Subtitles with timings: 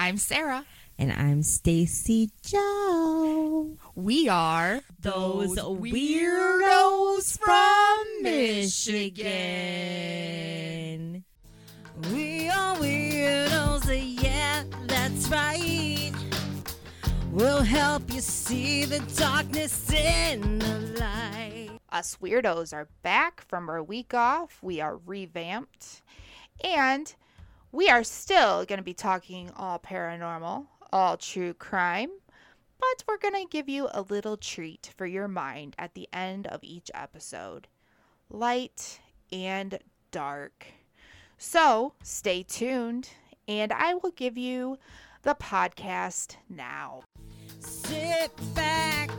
[0.00, 0.64] I'm Sara.
[0.96, 3.76] And I'm Stacy Joe.
[3.96, 9.24] We are those, weirdos from Michigan.
[12.12, 16.12] We are weirdos, yeah, that's right.
[17.32, 21.70] We'll help you see the darkness in the light.
[21.90, 24.60] Us weirdos are back from our week off.
[24.62, 26.02] We are revamped.
[26.62, 27.12] And
[27.72, 32.10] we are still going to be talking all paranormal, all true crime,
[32.78, 36.46] but we're going to give you a little treat for your mind at the end
[36.46, 37.68] of each episode
[38.30, 39.00] light
[39.32, 39.78] and
[40.10, 40.66] dark.
[41.36, 43.10] So stay tuned,
[43.46, 44.78] and I will give you
[45.22, 47.02] the podcast now.
[47.60, 49.10] Sit back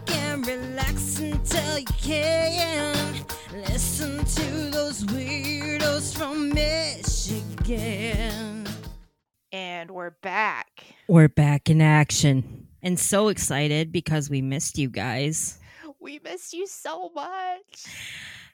[0.43, 3.16] relax until you can.
[3.53, 7.88] Listen to those weirdos from Michigan.
[9.52, 10.85] And we're back.
[11.07, 12.67] We're back in action.
[12.81, 15.59] And so excited because we missed you guys.
[15.99, 17.85] We missed you so much.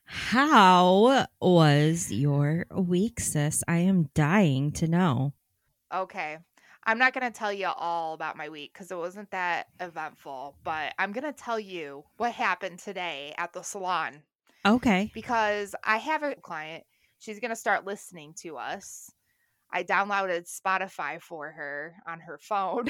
[0.06, 3.64] How was your week, sis?
[3.68, 5.34] I am dying to know.
[5.94, 6.38] Okay.
[6.86, 10.56] I'm not going to tell you all about my week because it wasn't that eventful,
[10.64, 14.22] but I'm going to tell you what happened today at the salon.
[14.66, 15.12] Okay.
[15.14, 16.84] Because I have a client,
[17.20, 19.12] she's going to start listening to us.
[19.72, 22.86] I downloaded Spotify for her on her phone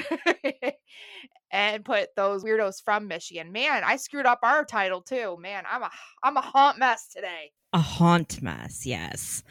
[1.50, 3.50] and put those weirdos from Michigan.
[3.50, 5.36] Man, I screwed up our title too.
[5.40, 5.90] Man, I'm a
[6.22, 7.52] I'm a haunt mess today.
[7.72, 9.42] A haunt mess, yes.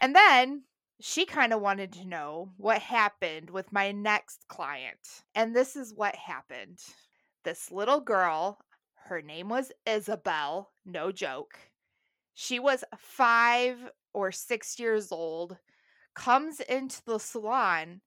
[0.00, 0.62] And then
[1.00, 5.24] she kind of wanted to know what happened with my next client.
[5.34, 6.78] And this is what happened.
[7.44, 8.58] This little girl,
[9.06, 11.58] her name was Isabel, no joke.
[12.34, 13.78] She was five
[14.12, 15.56] or six years old,
[16.14, 18.00] comes into the salon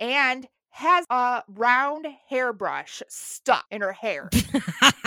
[0.00, 4.30] and has a round hairbrush stuck in her hair.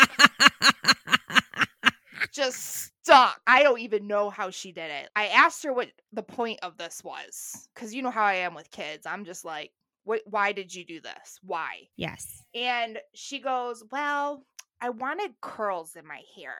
[2.39, 3.39] just stuck.
[3.47, 5.09] I don't even know how she did it.
[5.15, 8.53] I asked her what the point of this was because you know how I am
[8.55, 9.05] with kids.
[9.05, 9.71] I'm just like,
[10.05, 11.39] what, why did you do this?
[11.43, 11.87] Why?
[11.97, 12.41] Yes.
[12.55, 14.43] And she goes, well,
[14.81, 16.55] I wanted curls in my hair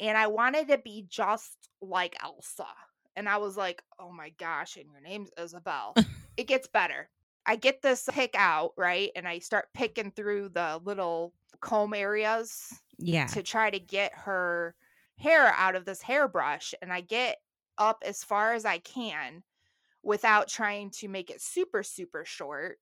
[0.00, 2.66] and I wanted to be just like Elsa.
[3.16, 5.94] And I was like, oh my gosh, and your name's Isabel.
[6.36, 7.08] it gets better.
[7.46, 9.10] I get this pick out, right?
[9.16, 13.26] And I start picking through the little comb areas Yeah.
[13.28, 14.74] to try to get her
[15.18, 17.38] hair out of this hairbrush and I get
[17.76, 19.42] up as far as I can
[20.02, 22.78] without trying to make it super super short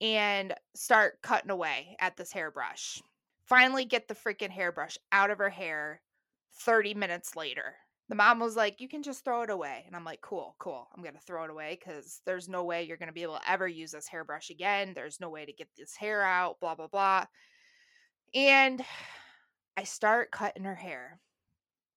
[0.00, 3.00] and start cutting away at this hairbrush.
[3.44, 6.00] Finally get the freaking hairbrush out of her hair
[6.60, 7.76] 30 minutes later.
[8.08, 10.88] The mom was like, "You can just throw it away." And I'm like, "Cool, cool.
[10.94, 13.38] I'm going to throw it away cuz there's no way you're going to be able
[13.38, 14.92] to ever use this hairbrush again.
[14.92, 17.26] There's no way to get this hair out, blah blah blah."
[18.34, 18.84] And
[19.76, 21.20] I start cutting her hair.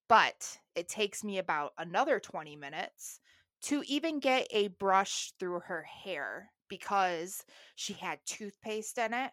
[0.08, 3.20] But it takes me about another 20 minutes
[3.62, 9.32] to even get a brush through her hair because she had toothpaste in it.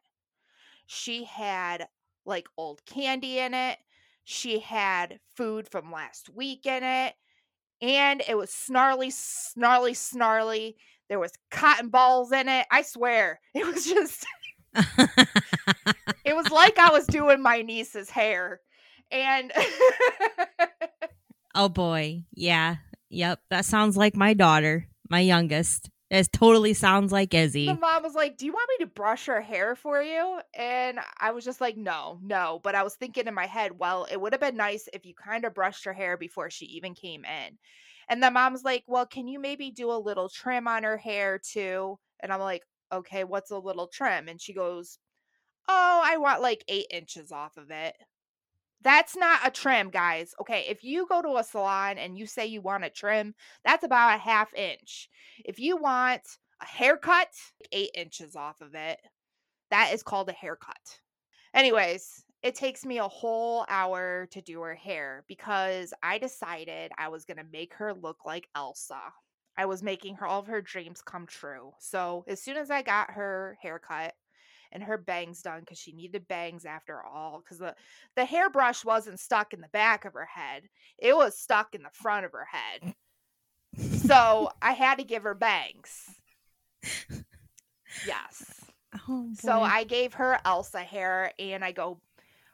[0.87, 1.87] She had
[2.25, 3.77] like old candy in it.
[4.23, 7.15] She had food from last week in it.
[7.81, 10.77] And it was snarly, snarly, snarly.
[11.07, 12.65] There was cotton balls in it.
[12.71, 13.39] I swear.
[13.53, 14.25] It was just
[16.25, 18.59] it was like I was doing my niece's hair.
[19.11, 19.51] And
[21.55, 22.23] oh boy.
[22.33, 22.77] Yeah.
[23.09, 23.39] Yep.
[23.49, 25.89] That sounds like my daughter, my youngest.
[26.11, 27.65] It totally sounds like Izzy.
[27.65, 30.39] the mom was like, Do you want me to brush her hair for you?
[30.53, 32.59] And I was just like, No, no.
[32.63, 35.13] But I was thinking in my head, Well, it would have been nice if you
[35.15, 37.57] kind of brushed her hair before she even came in.
[38.07, 41.39] And the mom's like, Well, can you maybe do a little trim on her hair
[41.39, 41.97] too?
[42.21, 44.27] And I'm like, Okay, what's a little trim?
[44.27, 44.99] And she goes,
[45.67, 47.95] Oh, I want like eight inches off of it.
[48.85, 50.35] That's not a trim, guys.
[50.39, 53.33] Okay, if you go to a salon and you say you want a trim,
[53.65, 55.09] that's about a half inch.
[55.43, 56.21] If you want
[56.61, 57.29] a haircut,
[57.71, 58.99] eight inches off of it,
[59.71, 60.99] that is called a haircut.
[61.55, 67.07] Anyways, it takes me a whole hour to do her hair because I decided I
[67.07, 69.01] was going to make her look like Elsa.
[69.57, 71.71] I was making her all of her dreams come true.
[71.79, 74.13] So as soon as I got her haircut,
[74.75, 77.73] and her bangs done because she needed bangs after all because the,
[78.15, 80.63] the hairbrush wasn't stuck in the back of her head
[80.99, 82.93] it was stuck in the front of her head.
[84.05, 86.05] So i had to give her bangs.
[88.05, 88.61] Yes.
[89.09, 91.99] Oh, so i gave her elsa hair and i go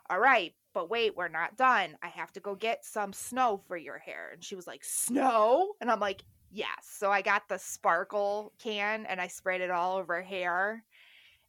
[0.10, 1.98] all right but wait we're not done.
[2.02, 4.30] I have to go get some snow for your hair.
[4.34, 5.74] And she was like snow?
[5.82, 6.24] And i'm like
[6.54, 6.68] Yes.
[6.82, 10.84] So I got the sparkle can and I sprayed it all over her hair.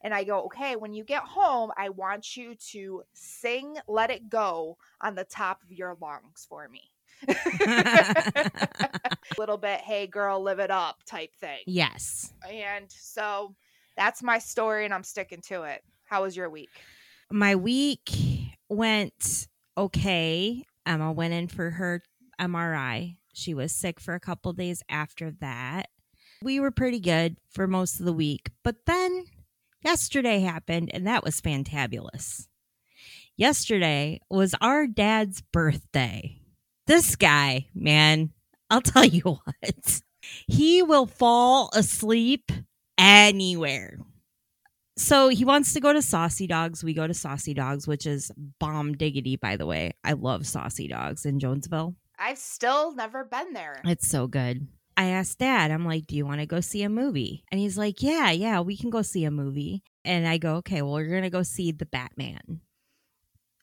[0.03, 4.29] And I go, okay, when you get home, I want you to sing Let It
[4.29, 6.83] Go on the top of your lungs for me.
[9.39, 11.61] little bit, hey girl, live it up type thing.
[11.67, 12.33] yes.
[12.51, 13.55] And so
[13.97, 15.83] that's my story and I'm sticking to it.
[16.05, 16.71] How was your week?
[17.31, 18.11] My week
[18.69, 19.47] went
[19.79, 20.65] okay.
[20.85, 22.03] Emma went in for her
[22.41, 23.17] MRI.
[23.33, 25.89] She was sick for a couple days after that.
[26.43, 29.25] We were pretty good for most of the week, but then
[29.83, 32.47] yesterday happened and that was fantabulous.
[33.37, 36.39] Yesterday was our dad's birthday.
[36.87, 38.31] This guy, man,
[38.71, 40.03] I'll tell you what.
[40.47, 42.53] He will fall asleep
[42.99, 43.99] anywhere.
[44.97, 46.85] So he wants to go to Saucy Dogs.
[46.85, 48.31] We go to Saucy Dogs, which is
[48.61, 49.93] bomb diggity, by the way.
[50.05, 51.97] I love Saucy Dogs in Jonesville.
[52.19, 53.81] I've still never been there.
[53.85, 54.69] It's so good.
[54.97, 57.45] I asked dad, I'm like, do you want to go see a movie?
[57.51, 59.83] And he's like, yeah, yeah, we can go see a movie.
[60.05, 62.61] And I go, okay, well, we're going to go see the Batman.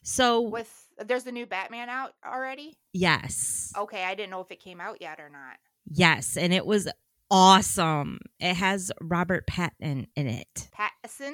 [0.04, 0.74] So, With
[1.06, 2.78] there's a new Batman out already?
[2.94, 3.72] yes.
[3.78, 5.58] Okay, I didn't know if it came out yet or not.
[5.92, 6.38] Yes.
[6.38, 6.88] And it was
[7.30, 8.20] awesome.
[8.40, 10.70] It has Robert Patton in it.
[10.78, 11.34] Pattinson?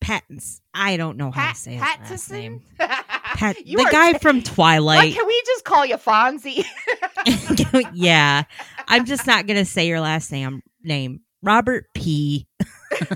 [0.00, 0.60] Pattons.
[0.74, 2.30] I don't know how Pat to say his last Pattinson?
[2.32, 2.62] name.
[2.78, 5.14] Pat- the guy t- from Like, Twilight.
[5.14, 6.64] can we just call you Fonzie?
[7.92, 8.44] yeah.
[8.88, 10.62] I'm just not going to say your last name.
[10.82, 12.46] Name Robert P.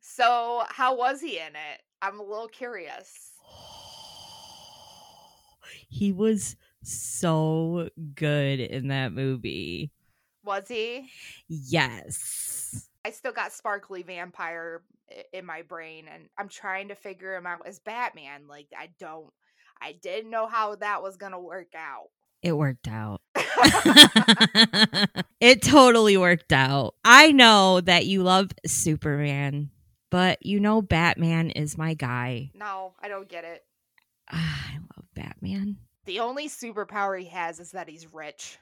[0.00, 1.82] so, how was he in it?
[2.00, 3.32] I'm a little curious.
[5.88, 9.92] He was so good in that movie.
[10.42, 11.08] Was he?
[11.48, 12.88] Yes.
[13.04, 14.82] I still got sparkly vampire
[15.32, 18.46] in my brain, and I'm trying to figure him out as Batman.
[18.48, 19.30] Like, I don't,
[19.82, 22.10] I didn't know how that was gonna work out.
[22.42, 23.20] It worked out.
[25.40, 26.94] it totally worked out.
[27.04, 29.70] I know that you love Superman,
[30.10, 32.50] but you know Batman is my guy.
[32.54, 33.64] no, I don't get it.
[34.28, 35.78] I love Batman.
[36.04, 38.58] The only superpower he has is that he's rich.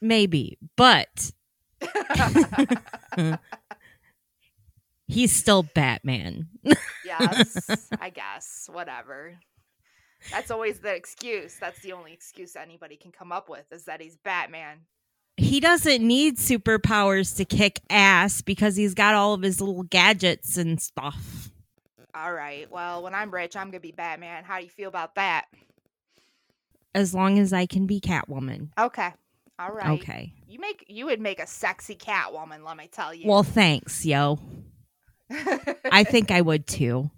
[0.00, 1.32] Maybe, but
[5.08, 6.48] he's still Batman.
[7.04, 8.68] yes, I guess.
[8.72, 9.38] Whatever.
[10.30, 11.56] That's always the excuse.
[11.60, 14.80] That's the only excuse anybody can come up with is that he's Batman.
[15.36, 20.56] he doesn't need superpowers to kick ass because he's got all of his little gadgets
[20.56, 21.50] and stuff.
[22.14, 22.68] All right.
[22.70, 24.42] Well, when I'm rich, I'm gonna be Batman.
[24.42, 25.46] How do you feel about that?
[26.94, 28.70] As long as I can be Catwoman.
[28.76, 29.12] Okay.
[29.60, 30.00] All right.
[30.00, 30.32] Okay.
[30.48, 32.64] You make you would make a sexy Catwoman.
[32.64, 33.28] Let me tell you.
[33.28, 34.40] Well, thanks, yo.
[35.30, 37.10] I think I would too.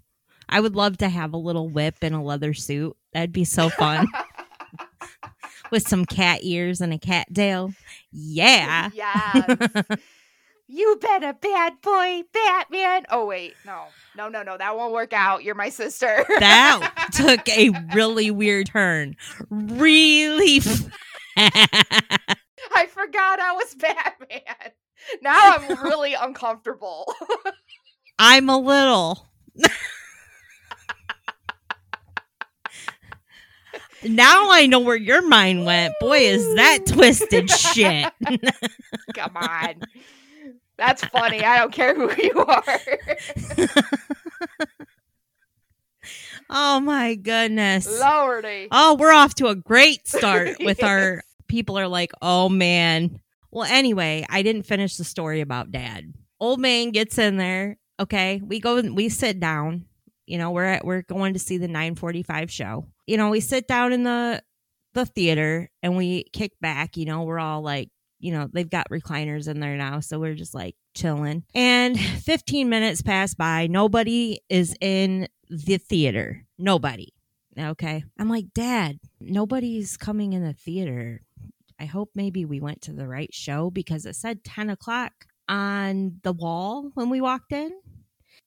[0.51, 2.95] I would love to have a little whip and a leather suit.
[3.13, 4.07] That'd be so fun.
[5.71, 7.73] With some cat ears and a cat tail.
[8.11, 8.89] Yeah.
[8.93, 9.85] yes.
[10.67, 13.05] you been a bad boy, Batman.
[13.09, 13.85] Oh wait, no,
[14.17, 14.57] no, no, no.
[14.57, 15.45] That won't work out.
[15.45, 16.25] You're my sister.
[16.39, 19.15] That took a really weird turn.
[19.49, 20.59] Really.
[21.37, 24.71] I forgot I was Batman.
[25.21, 27.05] Now I'm really uncomfortable.
[28.19, 29.29] I'm a little.
[34.03, 35.93] Now I know where your mind went.
[35.99, 38.11] Boy, is that twisted shit.
[39.13, 39.75] Come on.
[40.77, 41.43] That's funny.
[41.43, 42.79] I don't care who you are.
[46.49, 47.87] oh my goodness.
[47.99, 48.67] Lordy.
[48.71, 53.19] Oh, we're off to a great start with our people are like, "Oh man."
[53.51, 56.13] Well, anyway, I didn't finish the story about dad.
[56.39, 57.77] Old man gets in there.
[57.99, 59.85] Okay, we go we sit down.
[60.25, 62.87] You know, we're at we're going to see the 945 show.
[63.07, 64.41] You know, we sit down in the
[64.93, 68.89] the theater and we kick back, you know, we're all like, you know, they've got
[68.89, 71.43] recliners in there now, so we're just like chilling.
[71.55, 76.45] And 15 minutes pass by, nobody is in the theater.
[76.57, 77.13] Nobody.
[77.57, 78.03] Okay.
[78.19, 81.21] I'm like, Dad, nobody's coming in the theater.
[81.79, 85.11] I hope maybe we went to the right show because it said 10 o'clock
[85.49, 87.71] on the wall when we walked in.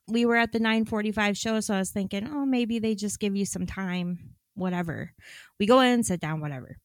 [0.09, 3.35] We were at the 945 show, so I was thinking, oh, maybe they just give
[3.35, 5.13] you some time, whatever.
[5.59, 6.77] We go in, sit down, whatever.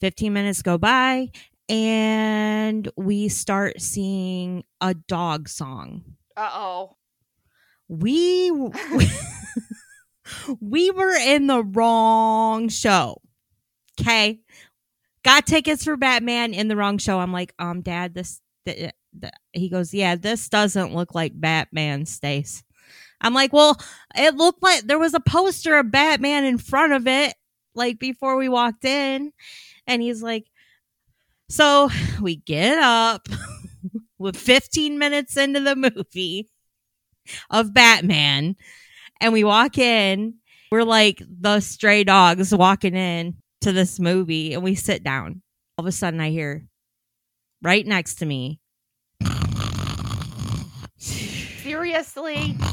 [0.00, 1.30] 15 minutes go by,
[1.68, 6.04] and we start seeing a dog song
[6.36, 6.96] Uh oh.
[7.88, 8.50] we
[10.60, 13.20] we were in the wrong show.
[14.00, 14.40] Okay.
[15.22, 17.18] Got tickets for Batman in the wrong show.
[17.18, 18.40] I'm like, um, Dad, this.
[18.66, 18.92] th-
[19.52, 22.62] he goes, yeah, this doesn't look like Batman, Stace.
[23.20, 23.76] I'm like, well,
[24.16, 27.34] it looked like there was a poster of Batman in front of it,
[27.74, 29.32] like before we walked in.
[29.86, 30.44] And he's like,
[31.48, 31.90] so
[32.20, 33.28] we get up
[34.18, 36.48] with 15 minutes into the movie
[37.50, 38.56] of Batman
[39.20, 40.34] and we walk in.
[40.70, 45.42] We're like the stray dogs walking in to this movie and we sit down.
[45.78, 46.66] All of a sudden I hear
[47.62, 48.60] right next to me.
[51.74, 52.54] Seriously?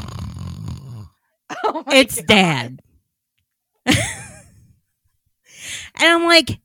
[1.65, 2.27] Oh It's God.
[2.27, 2.79] dad.
[3.85, 3.97] and
[5.99, 6.59] I'm like,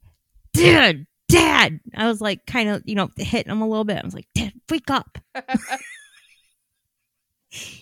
[0.52, 1.80] dude, dad.
[1.96, 3.98] I was like, kind of, you know, hitting him a little bit.
[4.00, 5.18] I was like, dad, wake up.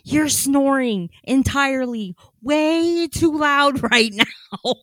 [0.05, 4.75] You're snoring entirely way too loud right now.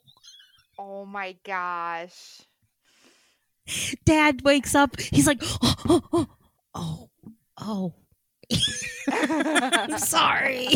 [0.77, 2.41] Oh my gosh.
[4.05, 4.99] Dad wakes up.
[4.99, 6.27] He's like, oh, oh,
[6.75, 7.09] oh,
[7.57, 7.93] oh.
[9.12, 10.70] I'm sorry.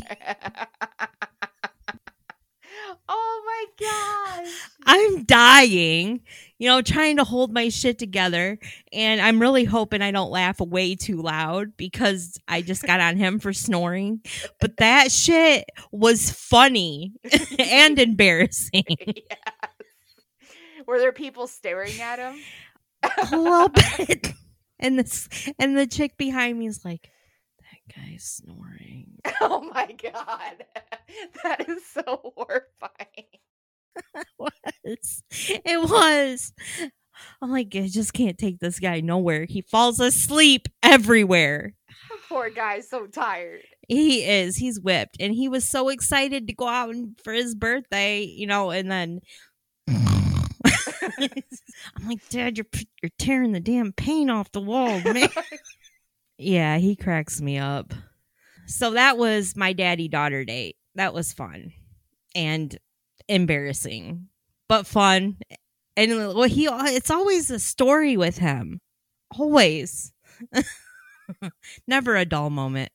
[3.07, 4.53] oh my gosh.
[4.85, 6.21] I'm dying,
[6.57, 8.57] you know, trying to hold my shit together.
[8.93, 13.17] And I'm really hoping I don't laugh way too loud because I just got on
[13.17, 14.21] him for snoring.
[14.59, 17.13] But that shit was funny
[17.59, 18.83] and embarrassing.
[18.87, 19.39] yes.
[20.87, 22.39] Were there people staring at him?
[23.31, 24.27] A little bit.
[24.79, 27.09] And this and the chick behind me is like,
[27.93, 29.07] guy's snoring.
[29.41, 30.65] Oh my god.
[31.43, 33.27] That is so horrifying.
[34.15, 35.23] it was.
[35.29, 36.53] It was.
[37.41, 39.45] I'm like, I just can't take this guy nowhere.
[39.45, 41.73] He falls asleep everywhere.
[42.09, 43.61] The poor guy's so tired.
[43.87, 44.57] He is.
[44.57, 45.17] He's whipped.
[45.19, 48.91] And he was so excited to go out and- for his birthday, you know, and
[48.91, 49.21] then
[49.87, 50.47] I'm
[52.07, 52.65] like, Dad, you're
[53.01, 55.29] you're tearing the damn paint off the wall, man.
[56.37, 57.93] Yeah, he cracks me up.
[58.67, 60.77] So that was my daddy daughter date.
[60.95, 61.73] That was fun
[62.33, 62.77] and
[63.27, 64.27] embarrassing,
[64.67, 65.37] but fun.
[65.97, 68.81] And well, he it's always a story with him.
[69.37, 70.13] Always.
[71.87, 72.91] Never a dull moment.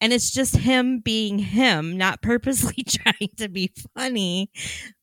[0.00, 4.50] And it's just him being him, not purposely trying to be funny,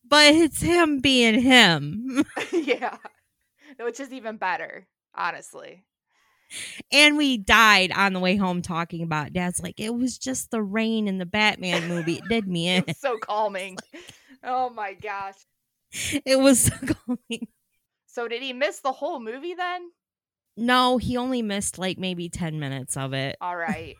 [0.06, 2.22] but it's him being him.
[2.52, 2.98] yeah.
[3.78, 5.84] Which is even better, honestly.
[6.92, 10.62] And we died on the way home talking about dad's like, it was just the
[10.62, 12.16] rain in the Batman movie.
[12.16, 12.84] It did me in.
[12.94, 13.76] So calming.
[14.42, 15.34] Oh my gosh.
[16.24, 16.74] It was so
[17.06, 17.48] calming.
[18.06, 19.90] So did he miss the whole movie then?
[20.56, 23.36] No, he only missed like maybe 10 minutes of it.
[23.42, 23.96] All right.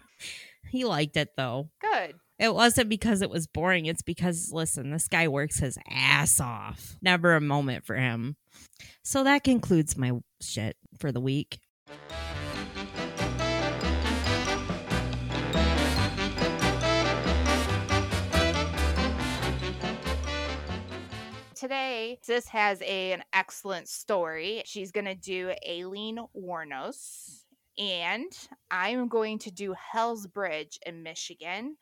[0.71, 1.69] He liked it though.
[1.79, 2.15] Good.
[2.39, 3.85] It wasn't because it was boring.
[3.85, 6.97] It's because, listen, this guy works his ass off.
[7.03, 8.37] Never a moment for him.
[9.05, 11.61] So that concludes my shit for the week.
[21.61, 24.63] Today, Sis has a, an excellent story.
[24.65, 27.43] She's going to do Aileen Wuornos,
[27.77, 28.33] and
[28.71, 31.77] I'm going to do Hell's Bridge in Michigan.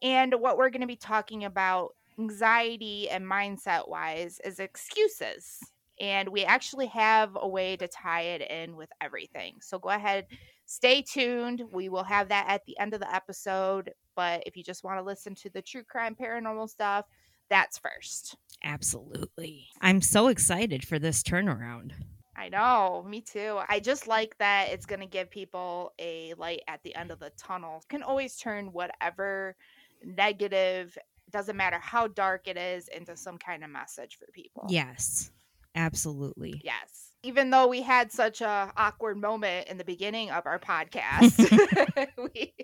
[0.00, 5.58] And what we're going to be talking about, anxiety and mindset wise, is excuses.
[6.00, 9.56] And we actually have a way to tie it in with everything.
[9.60, 10.28] So go ahead,
[10.64, 11.62] stay tuned.
[11.70, 13.92] We will have that at the end of the episode.
[14.16, 17.04] But if you just want to listen to the true crime paranormal stuff,
[17.50, 18.36] that's first.
[18.62, 19.66] Absolutely.
[19.80, 21.92] I'm so excited for this turnaround.
[22.36, 23.58] I know, me too.
[23.68, 27.18] I just like that it's going to give people a light at the end of
[27.18, 27.84] the tunnel.
[27.90, 29.56] Can always turn whatever
[30.02, 30.96] negative,
[31.30, 34.66] doesn't matter how dark it is, into some kind of message for people.
[34.70, 35.30] Yes,
[35.74, 36.62] absolutely.
[36.64, 37.10] Yes.
[37.22, 42.54] Even though we had such a awkward moment in the beginning of our podcast, we,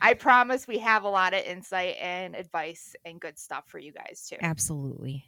[0.00, 3.92] I promise we have a lot of insight and advice and good stuff for you
[3.92, 4.36] guys too.
[4.40, 5.24] Absolutely.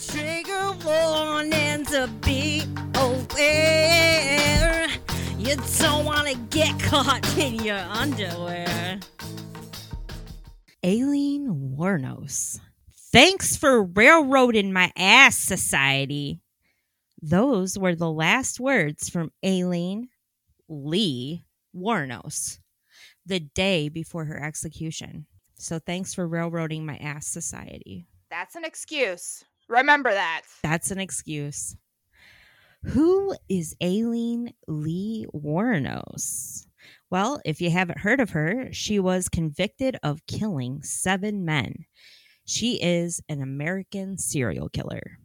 [0.00, 2.62] Trigger warning to be
[2.94, 4.88] aware.
[5.38, 9.00] You don't want to get caught in your underwear.
[10.84, 12.60] Aileen Wuornos.
[13.12, 16.40] Thanks for railroading my ass, society.
[17.20, 20.08] Those were the last words from Aileen
[20.68, 21.42] Lee
[21.74, 22.59] Wuornos
[23.30, 25.24] the day before her execution.
[25.54, 28.06] So thanks for railroading my ass, society.
[28.28, 29.44] That's an excuse.
[29.68, 30.42] Remember that.
[30.64, 31.76] That's an excuse.
[32.82, 36.66] Who is Aileen Lee Wuornos?
[37.08, 41.84] Well, if you haven't heard of her, she was convicted of killing seven men.
[42.46, 45.18] She is an American serial killer.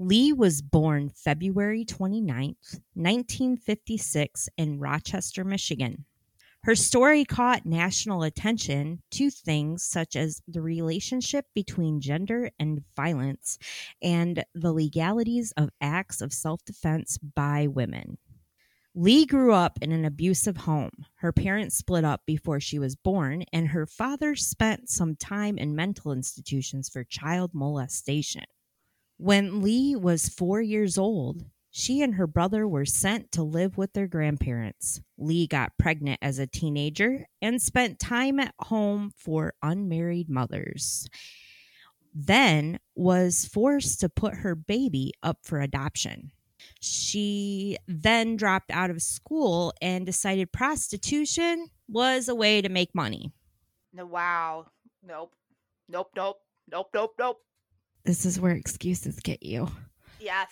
[0.00, 6.04] Lee was born February 29th, 1956, in Rochester, Michigan.
[6.64, 13.58] Her story caught national attention to things such as the relationship between gender and violence
[14.02, 18.18] and the legalities of acts of self defense by women.
[18.94, 20.90] Lee grew up in an abusive home.
[21.16, 25.76] Her parents split up before she was born, and her father spent some time in
[25.76, 28.44] mental institutions for child molestation.
[29.16, 31.44] When Lee was four years old,
[31.78, 35.00] she and her brother were sent to live with their grandparents.
[35.16, 41.06] Lee got pregnant as a teenager and spent time at home for unmarried mothers.
[42.12, 46.32] Then was forced to put her baby up for adoption.
[46.80, 53.30] She then dropped out of school and decided prostitution was a way to make money.
[53.92, 54.66] No, wow.
[55.06, 55.32] Nope.
[55.88, 56.40] Nope, nope.
[56.68, 57.38] Nope, nope, nope.
[58.04, 59.68] This is where excuses get you.
[60.18, 60.48] Yes.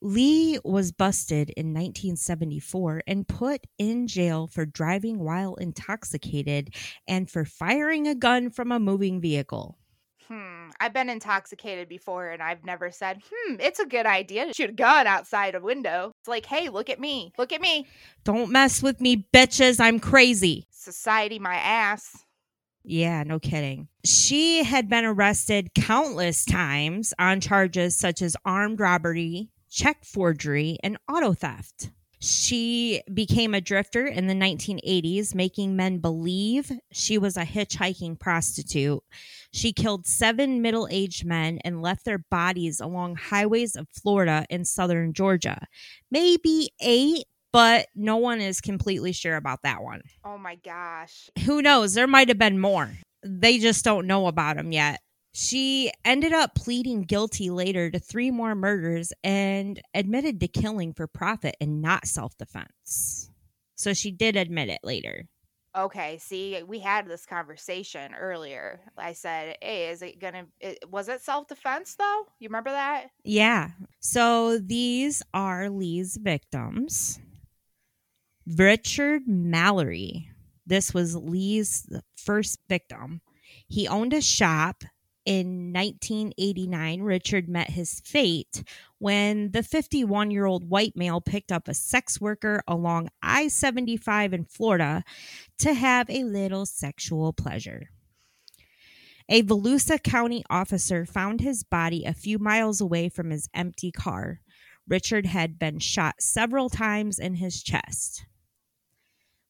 [0.00, 6.74] Lee was busted in 1974 and put in jail for driving while intoxicated
[7.06, 9.78] and for firing a gun from a moving vehicle.
[10.28, 10.68] Hmm.
[10.78, 14.70] I've been intoxicated before and I've never said, hmm, it's a good idea to shoot
[14.70, 16.12] a gun outside a window.
[16.20, 17.32] It's like, hey, look at me.
[17.38, 17.86] Look at me.
[18.24, 19.80] Don't mess with me, bitches.
[19.80, 20.66] I'm crazy.
[20.70, 22.24] Society, my ass.
[22.84, 23.88] Yeah, no kidding.
[24.04, 30.98] She had been arrested countless times on charges such as armed robbery, check forgery, and
[31.08, 31.90] auto theft.
[32.20, 39.00] She became a drifter in the 1980s, making men believe she was a hitchhiking prostitute.
[39.52, 44.66] She killed seven middle aged men and left their bodies along highways of Florida and
[44.66, 45.64] southern Georgia.
[46.10, 50.02] Maybe eight, but no one is completely sure about that one.
[50.24, 51.30] Oh my gosh.
[51.44, 51.94] Who knows?
[51.94, 52.90] There might have been more.
[53.22, 55.00] They just don't know about them yet.
[55.40, 61.06] She ended up pleading guilty later to three more murders and admitted to killing for
[61.06, 63.30] profit and not self defense.
[63.76, 65.28] So she did admit it later.
[65.76, 68.80] Okay, see, we had this conversation earlier.
[68.96, 70.46] I said, "Hey, is it gonna?
[70.58, 72.26] It, was it self defense though?
[72.40, 73.68] You remember that?" Yeah.
[74.00, 77.20] So these are Lee's victims.
[78.44, 80.32] Richard Mallory.
[80.66, 83.20] This was Lee's first victim.
[83.68, 84.82] He owned a shop
[85.28, 88.64] in 1989, Richard met his fate
[88.96, 94.32] when the 51 year old white male picked up a sex worker along I 75
[94.32, 95.04] in Florida
[95.58, 97.90] to have a little sexual pleasure.
[99.28, 104.40] A Volusia County officer found his body a few miles away from his empty car.
[104.88, 108.24] Richard had been shot several times in his chest.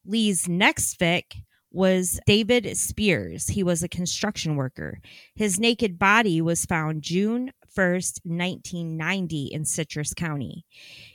[0.04, 1.36] Lee's next vic
[1.70, 3.48] was David Spears.
[3.48, 5.00] He was a construction worker.
[5.35, 10.64] His naked body was found June 1st, 1990, in Citrus County.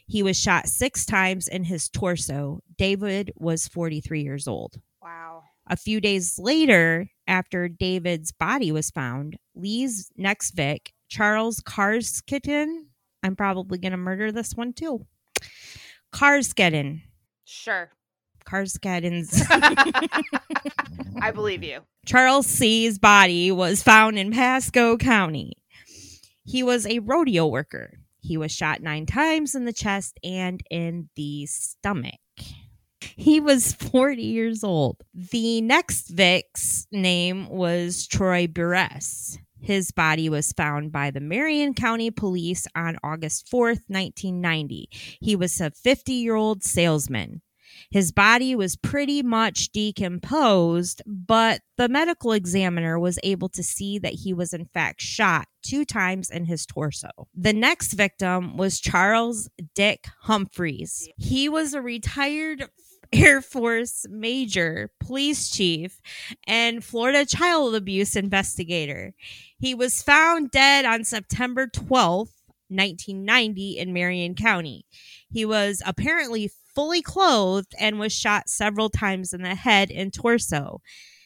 [0.08, 2.62] He was shot six times in his torso.
[2.78, 4.80] David was 43 years old.
[5.02, 5.44] Wow.
[5.68, 12.86] A few days later, after David's body was found, Lee's next Vic, Charles Karsketen,
[13.24, 15.06] I'm probably going to murder this one too.
[16.14, 17.02] Karsketen.
[17.46, 17.90] Sure.
[18.44, 19.44] Karskeden's.
[21.22, 21.82] I believe you.
[22.06, 25.54] Charles C.'s body was found in Pasco County.
[26.46, 28.00] He was a rodeo worker.
[28.20, 32.20] He was shot nine times in the chest and in the stomach.
[33.16, 34.98] He was 40 years old.
[35.14, 39.38] The next Vic's name was Troy Burress.
[39.60, 44.90] His body was found by the Marion County Police on August 4th, 1990.
[45.22, 47.42] He was a 50 year old salesman.
[47.94, 54.14] His body was pretty much decomposed, but the medical examiner was able to see that
[54.14, 57.10] he was in fact shot two times in his torso.
[57.36, 61.08] The next victim was Charles Dick Humphreys.
[61.18, 62.68] He was a retired
[63.14, 66.02] Air Force major, police chief,
[66.48, 69.14] and Florida child abuse investigator.
[69.60, 74.88] He was found dead on September 12th, 1990, in Marion County.
[75.30, 80.82] He was apparently fully clothed and was shot several times in the head and torso.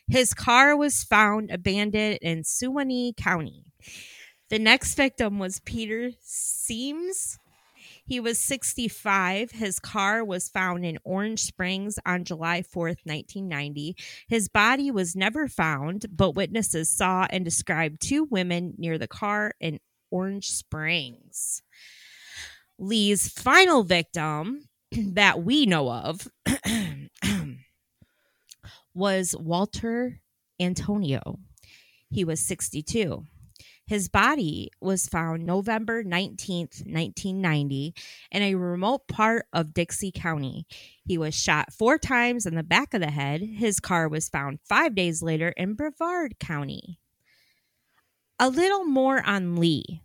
[0.08, 3.66] His car was found abandoned in Suwannee County.
[4.50, 7.38] The next victim was Peter Siems.
[8.06, 9.52] He was 65.
[9.52, 13.98] His car was found in Orange Springs on July 4th, 1990.
[14.30, 19.54] His body was never found, but witnesses saw and described two women near the car
[19.60, 21.62] in Orange Springs.
[22.80, 24.67] Lee's final victim
[25.14, 26.28] that we know of
[28.94, 30.22] was Walter
[30.60, 31.40] Antonio.
[32.10, 33.24] He was 62.
[33.86, 37.94] His body was found November 19th, 1990,
[38.32, 40.68] in a remote part of Dixie County.
[41.06, 43.42] He was shot four times in the back of the head.
[43.42, 47.00] His car was found five days later in Brevard County.
[48.40, 50.02] A little more on Lee.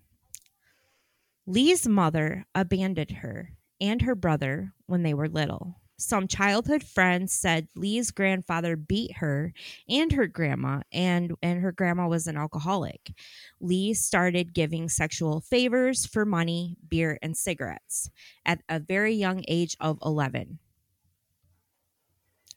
[1.45, 3.51] Lee's mother abandoned her
[3.83, 5.75] and her brother when they were little.
[5.99, 9.53] Some childhood friends said Lee's grandfather beat her
[9.89, 13.13] and her grandma, and, and her grandma was an alcoholic.
[13.61, 18.09] Lee started giving sexual favors for money, beer, and cigarettes
[18.47, 20.59] at a very young age of 11.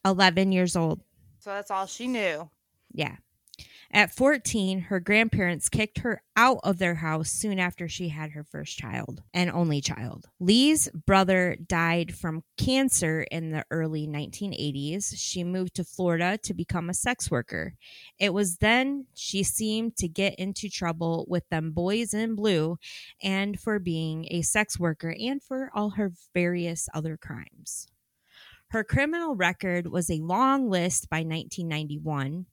[0.06, 1.02] 11 years old.
[1.40, 2.50] So that's all she knew.
[2.94, 3.16] Yeah.
[3.96, 8.44] At 14, her grandparents kicked her out of their house soon after she had her
[8.44, 10.28] first child and only child.
[10.38, 15.14] Lee's brother died from cancer in the early 1980s.
[15.16, 17.76] She moved to Florida to become a sex worker.
[18.20, 22.78] It was then she seemed to get into trouble with them boys in blue
[23.24, 27.88] and for being a sex worker and for all her various other crimes.
[28.72, 32.46] Her criminal record was a long list by 1991.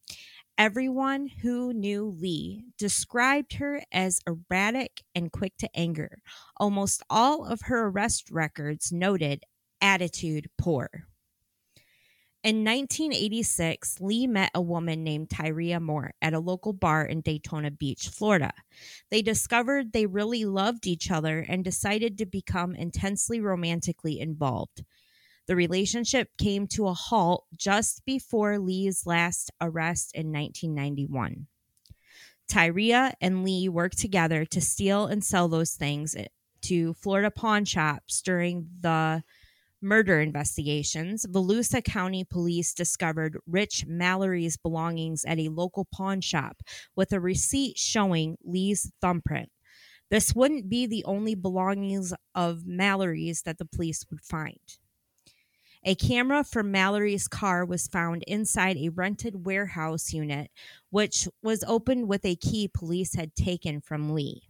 [0.58, 6.18] Everyone who knew Lee described her as erratic and quick to anger.
[6.58, 9.44] Almost all of her arrest records noted
[9.80, 10.88] attitude poor.
[12.44, 17.70] In 1986, Lee met a woman named Tyria Moore at a local bar in Daytona
[17.70, 18.52] Beach, Florida.
[19.12, 24.84] They discovered they really loved each other and decided to become intensely romantically involved.
[25.46, 31.46] The relationship came to a halt just before Lee's last arrest in 1991.
[32.50, 36.16] Tyria and Lee worked together to steal and sell those things
[36.62, 39.22] to Florida pawn shops during the
[39.80, 41.26] murder investigations.
[41.26, 46.58] Volusia County police discovered Rich Mallory's belongings at a local pawn shop
[46.94, 49.50] with a receipt showing Lee's thumbprint.
[50.10, 54.60] This wouldn't be the only belongings of Mallory's that the police would find.
[55.84, 60.50] A camera from Mallory's car was found inside a rented warehouse unit,
[60.90, 64.42] which was opened with a key police had taken from Lee.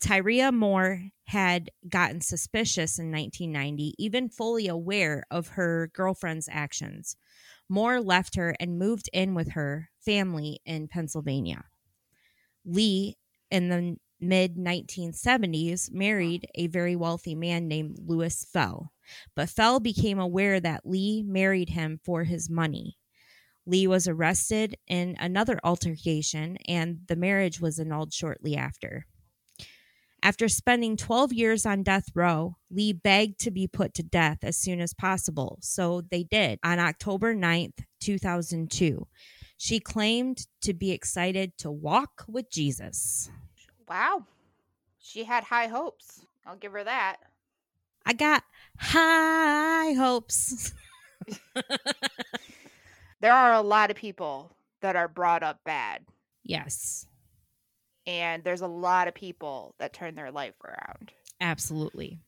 [0.00, 7.16] Tyria Moore had gotten suspicious in 1990, even fully aware of her girlfriend's actions.
[7.68, 11.64] Moore left her and moved in with her family in Pennsylvania.
[12.64, 13.16] Lee,
[13.50, 18.92] in the mid 1970s, married a very wealthy man named Louis Fell.
[19.34, 22.98] But Fell became aware that Lee married him for his money.
[23.66, 29.06] Lee was arrested in another altercation, and the marriage was annulled shortly after.
[30.22, 34.56] After spending 12 years on death row, Lee begged to be put to death as
[34.56, 39.06] soon as possible, so they did on October 9th, 2002.
[39.56, 43.30] She claimed to be excited to walk with Jesus.
[43.88, 44.26] Wow.
[44.98, 46.24] She had high hopes.
[46.44, 47.18] I'll give her that.
[48.06, 48.44] I got
[48.78, 50.72] high hopes.
[53.20, 56.04] there are a lot of people that are brought up bad.
[56.44, 57.06] Yes.
[58.06, 61.10] And there's a lot of people that turn their life around.
[61.40, 62.20] Absolutely.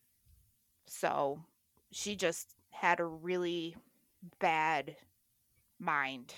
[0.88, 1.44] So
[1.92, 3.76] she just had a really
[4.40, 4.96] bad
[5.78, 6.34] mind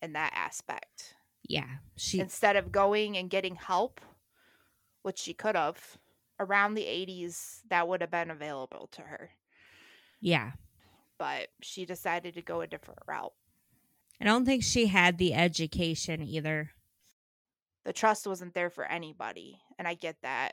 [0.00, 1.16] in that aspect.
[1.48, 1.66] Yeah.
[1.96, 4.00] She instead of going and getting help,
[5.02, 5.98] which she could have,
[6.40, 9.30] around the 80s that would have been available to her.
[10.20, 10.52] Yeah.
[11.18, 13.34] But she decided to go a different route.
[14.20, 16.70] I don't think she had the education either.
[17.84, 20.52] The trust wasn't there for anybody, and I get that.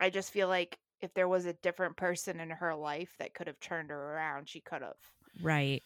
[0.00, 3.46] I just feel like if there was a different person in her life that could
[3.46, 4.96] have turned her around, she could have.
[5.42, 5.82] Right.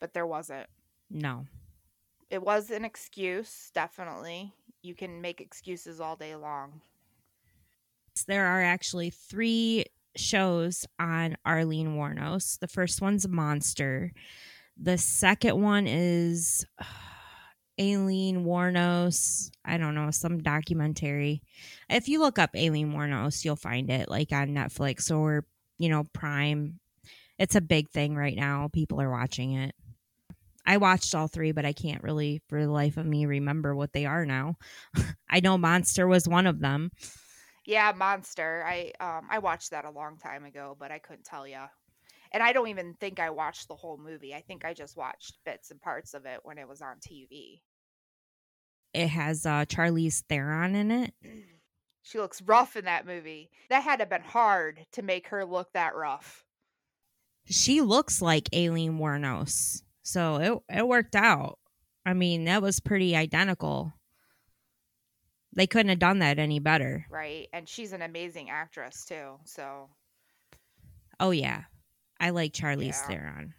[0.00, 0.66] But there wasn't.
[1.10, 1.46] No.
[2.30, 4.52] It was an excuse, definitely.
[4.82, 6.80] You can make excuses all day long.
[8.24, 9.84] There are actually three
[10.16, 12.58] shows on Arlene Wuornos.
[12.58, 14.12] The first one's Monster.
[14.80, 16.84] The second one is uh,
[17.80, 19.50] Aileen Wuornos.
[19.64, 21.42] I don't know, some documentary.
[21.88, 25.44] If you look up Aileen Wuornos, you'll find it like on Netflix or,
[25.78, 26.80] you know, Prime.
[27.38, 28.68] It's a big thing right now.
[28.72, 29.74] People are watching it.
[30.66, 33.92] I watched all three, but I can't really, for the life of me, remember what
[33.92, 34.56] they are now.
[35.30, 36.90] I know Monster was one of them.
[37.68, 38.64] Yeah, Monster.
[38.66, 41.60] I um I watched that a long time ago, but I couldn't tell you.
[42.32, 44.34] And I don't even think I watched the whole movie.
[44.34, 47.60] I think I just watched bits and parts of it when it was on TV.
[48.94, 51.12] It has uh Charlize Theron in it.
[52.00, 53.50] she looks rough in that movie.
[53.68, 56.46] That had to have been hard to make her look that rough.
[57.44, 59.82] She looks like Aileen Wuornos.
[60.02, 60.36] So
[60.70, 61.58] it it worked out.
[62.06, 63.92] I mean, that was pretty identical.
[65.54, 67.06] They couldn't have done that any better.
[67.10, 67.48] right?
[67.52, 69.38] And she's an amazing actress too.
[69.44, 69.88] So
[71.20, 71.64] Oh yeah.
[72.20, 73.06] I like Charlize Yeah.
[73.06, 73.54] Theron.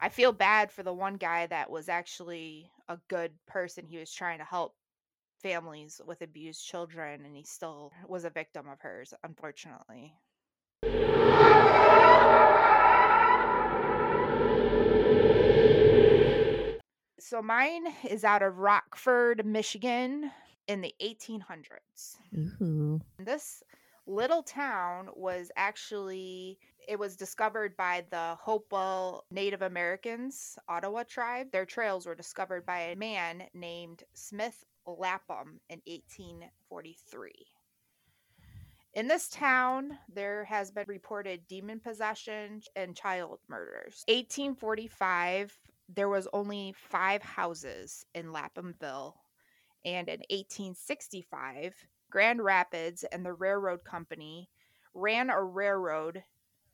[0.00, 3.86] I feel bad for the one guy that was actually a good person.
[3.86, 4.74] He was trying to help
[5.42, 10.14] families with abused children, and he still was a victim of hers, unfortunately.
[17.20, 20.30] So mine is out of Rockford, Michigan
[20.68, 22.16] in the 1800s.
[22.36, 22.50] Ooh.
[22.60, 23.24] Mm-hmm.
[23.24, 23.62] This
[24.06, 31.52] little town was actually it was discovered by the Hopewell Native Americans, Ottawa tribe.
[31.52, 37.30] Their trails were discovered by a man named Smith Lapham in 1843.
[38.94, 44.02] In this town, there has been reported demon possession and child murders.
[44.08, 45.58] 1845,
[45.94, 49.12] there was only five houses in Laphamville,
[49.84, 51.74] and in 1865,
[52.10, 54.48] Grand Rapids and the railroad company
[54.94, 56.22] ran a railroad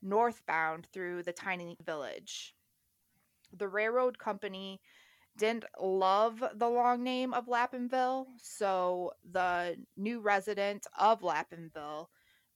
[0.02, 2.54] northbound through the tiny village.
[3.56, 4.80] The railroad company
[5.36, 12.06] didn't love the long name of Laphamville, so the new resident of Laphamville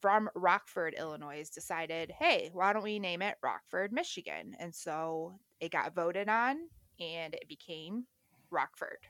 [0.01, 4.55] from Rockford, Illinois, decided, hey, why don't we name it Rockford, Michigan?
[4.61, 6.57] And so it got voted on
[7.01, 8.07] and it became
[8.51, 9.09] Rockford.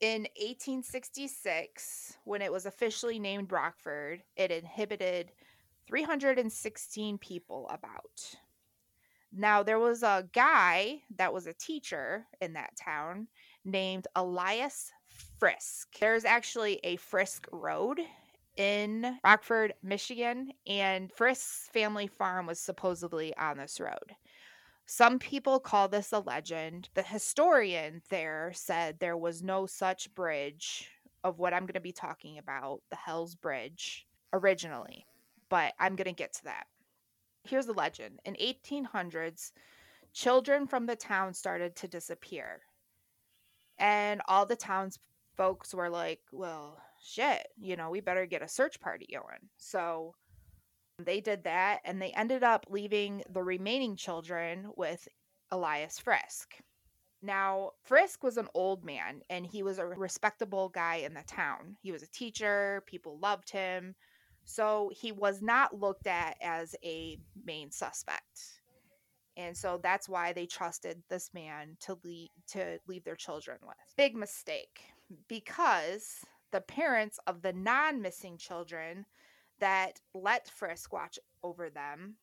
[0.00, 5.32] In 1866, when it was officially named Rockford, it inhibited
[5.88, 8.36] 316 people about.
[9.32, 13.28] Now, there was a guy that was a teacher in that town
[13.64, 14.92] named Elias
[15.40, 15.98] Friske.
[15.98, 18.00] There's actually a Friske Road
[18.56, 24.14] in Rockford, Michigan, and Friske's family farm was supposedly on this road.
[24.86, 26.88] Some people call this a legend.
[26.94, 30.88] The historian there said there was no such bridge
[31.24, 35.04] of what I'm going to be talking about, the Hell's Bridge, originally,
[35.48, 36.66] but I'm going to get to that.
[37.42, 38.20] Here's the legend.
[38.24, 39.50] In 1800s,
[40.12, 42.60] children from the town started to disappear.
[43.78, 45.00] And all the towns
[45.36, 49.48] folks were like, well, shit, you know, we better get a search party going.
[49.58, 50.14] So
[50.98, 55.06] they did that and they ended up leaving the remaining children with
[55.50, 56.60] Elias Friske.
[57.22, 61.76] Now, Friske was an old man and he was a respectable guy in the town.
[61.82, 63.94] He was a teacher, people loved him.
[64.44, 68.60] So he was not looked at as a main suspect.
[69.36, 73.76] And so that's why they trusted this man to leave to leave their children with.
[73.96, 74.80] Big mistake
[75.28, 79.04] because the parents of the non-missing children
[79.60, 82.16] that let Friske watch over them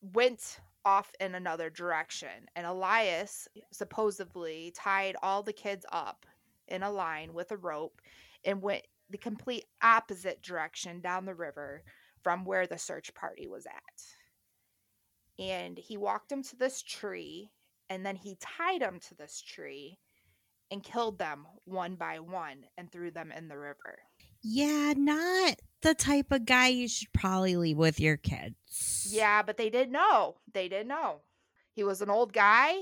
[0.00, 2.48] went off in another direction.
[2.56, 6.26] And Elias supposedly tied all the kids up
[6.68, 8.00] in a line with a rope
[8.44, 11.82] and went the complete opposite direction down the river
[12.22, 15.44] from where the search party was at.
[15.44, 17.50] And he walked them to this tree
[17.88, 19.98] and then he tied them to this tree
[20.70, 23.98] and killed them one by one and threw them in the river.
[24.42, 29.08] Yeah, not the type of guy you should probably leave with your kids.
[29.10, 30.36] Yeah, but they didn't know.
[30.52, 31.20] They didn't know.
[31.72, 32.74] He was an old guy.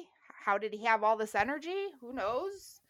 [0.44, 1.86] How did he have all this energy?
[2.00, 2.80] Who knows?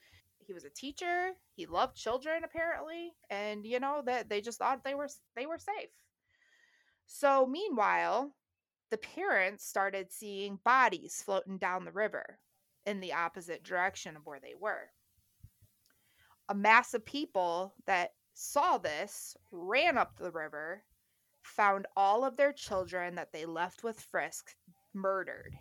[0.46, 1.32] He was a teacher.
[1.56, 5.58] He loved children apparently, and you know that they just thought they were they were
[5.58, 5.90] safe.
[7.06, 8.32] So meanwhile,
[8.90, 12.38] the parents started seeing bodies floating down the river
[12.86, 14.88] in the opposite direction of where they were.
[16.48, 20.84] A mass of people that saw this ran up the river,
[21.42, 24.54] found all of their children that they left with Friske
[24.94, 25.58] murdered,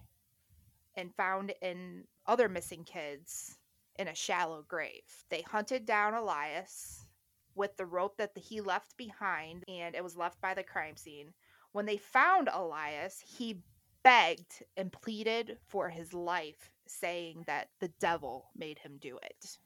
[0.95, 3.57] and found in other missing kids
[3.97, 5.25] in a shallow grave.
[5.29, 7.07] They hunted down Elias
[7.55, 11.33] with the rope that he left behind, and it was left by the crime scene.
[11.71, 13.63] When they found Elias, he
[14.03, 19.57] begged and pleaded for his life, saying that the devil made him do it.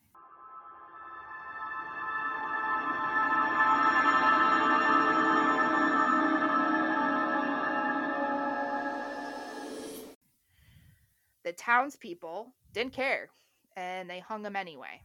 [11.52, 13.28] The townspeople didn't care
[13.76, 15.02] and they hung him anyway.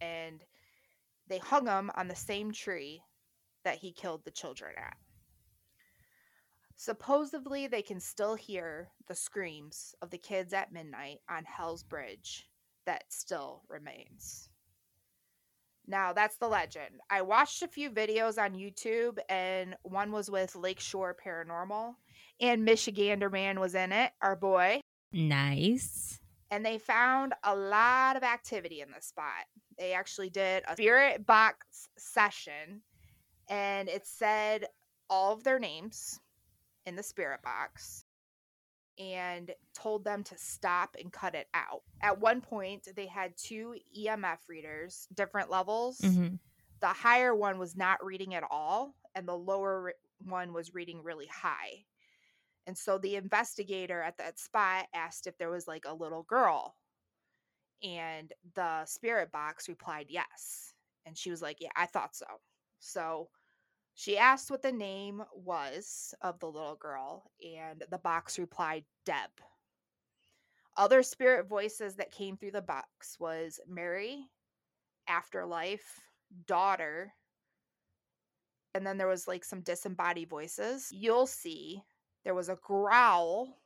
[0.00, 0.44] And
[1.26, 3.02] they hung him on the same tree
[3.64, 4.96] that he killed the children at.
[6.76, 12.48] Supposedly, they can still hear the screams of the kids at midnight on Hell's Bridge
[12.86, 14.50] that still remains.
[15.88, 17.00] Now, that's the legend.
[17.10, 21.96] I watched a few videos on YouTube, and one was with Lakeshore Paranormal,
[22.40, 24.80] and Michigander Man was in it, our boy
[25.12, 26.20] Nice.
[26.50, 29.44] and they found a lot of activity in the spot.
[29.78, 32.82] They actually did a spirit box session
[33.48, 34.66] and it said
[35.10, 36.18] all of their names
[36.86, 38.04] in the spirit box
[38.98, 41.82] and told them to stop and cut it out.
[42.02, 45.98] At one point, they had two EMF readers, different levels.
[45.98, 46.34] Mm-hmm.
[46.80, 49.92] The higher one was not reading at all, and the lower
[50.24, 51.84] one was reading really high.
[52.68, 56.76] And so the investigator at that spot asked if there was like a little girl.
[57.82, 60.74] And the spirit box replied yes.
[61.06, 62.26] And she was like, Yeah, I thought so.
[62.78, 63.30] So
[63.94, 69.30] she asked what the name was of the little girl, and the box replied Deb.
[70.76, 74.26] Other spirit voices that came through the box was Mary,
[75.08, 76.00] Afterlife,
[76.46, 77.14] Daughter,
[78.74, 80.88] and then there was like some disembodied voices.
[80.92, 81.82] You'll see
[82.28, 83.56] there was a growl,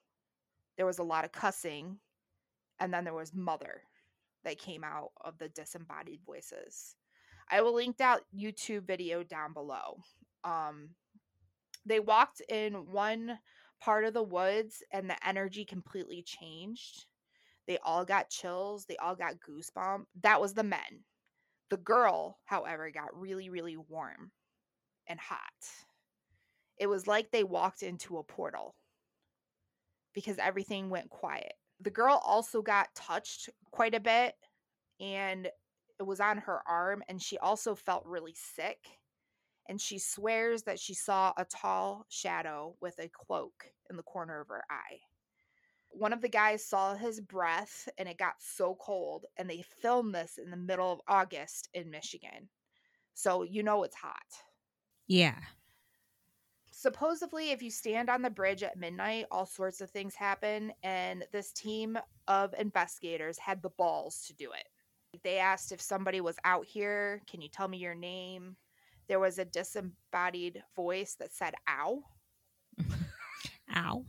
[0.77, 1.99] there was a lot of cussing,
[2.79, 3.83] and then there was Mother
[4.45, 6.95] that came out of the disembodied voices.
[7.51, 10.05] I will link that YouTube video down below.
[10.45, 10.91] Um,
[11.85, 13.37] they walked in one
[13.81, 17.07] part of the woods and the energy completely changed.
[17.67, 20.05] They all got chills, they all got goosebumps.
[20.23, 21.03] That was the men.
[21.69, 24.31] The girl, however, got really, really warm
[25.09, 25.51] and hot.
[26.83, 28.75] It was like they walked into a portal
[30.15, 31.53] because everything went quiet.
[31.81, 34.35] The girl also got touched quite a bit
[34.99, 38.79] and it was on her arm, and she also felt really sick.
[39.69, 44.41] And she swears that she saw a tall shadow with a cloak in the corner
[44.41, 44.99] of her eye.
[45.91, 50.17] One of the guys saw his breath and it got so cold, and they filmed
[50.17, 52.49] this in the middle of August in Michigan.
[53.15, 54.17] So you know it's hot.
[55.07, 55.39] Yeah.
[56.83, 61.25] Supposedly, if you stand on the bridge at midnight, all sorts of things happen, and
[61.31, 64.67] this team of investigators had the balls to do it.
[65.23, 68.57] They asked if somebody was out here, can you tell me your name?
[69.07, 72.03] There was a disembodied voice that said, ow.
[73.77, 74.05] Ow.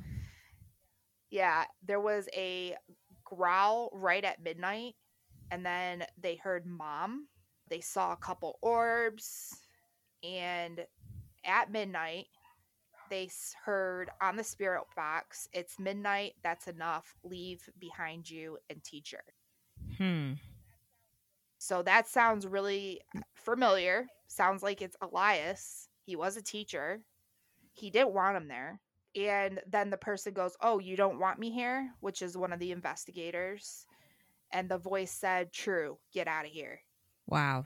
[1.29, 2.75] Yeah, there was a
[3.23, 4.95] growl right at midnight,
[5.51, 7.27] and then they heard mom.
[7.69, 9.55] They saw a couple orbs,
[10.23, 10.83] and
[11.45, 12.25] at midnight,
[13.13, 13.29] they
[13.63, 17.15] heard on the spirit box, It's midnight, that's enough.
[17.23, 19.23] Leave behind you and teacher.
[19.99, 20.33] Hmm.
[21.59, 23.01] So that sounds really
[23.35, 24.07] familiar.
[24.27, 25.89] Sounds like it's Elias.
[26.03, 27.01] He was a teacher.
[27.73, 28.79] He didn't want him there.
[29.15, 31.91] And then the person goes, Oh, you don't want me here?
[31.99, 33.85] Which is one of the investigators.
[34.51, 36.79] And the voice said, True, get out of here.
[37.27, 37.65] Wow.